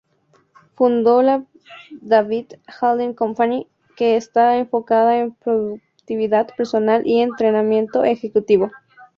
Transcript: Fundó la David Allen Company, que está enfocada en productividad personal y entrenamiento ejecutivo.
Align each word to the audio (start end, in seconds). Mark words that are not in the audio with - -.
Fundó 0.73 1.21
la 1.21 1.45
David 1.91 2.53
Allen 2.81 3.13
Company, 3.13 3.67
que 3.95 4.17
está 4.17 4.57
enfocada 4.57 5.19
en 5.19 5.35
productividad 5.35 6.47
personal 6.55 7.05
y 7.05 7.21
entrenamiento 7.21 8.03
ejecutivo. 8.03 8.71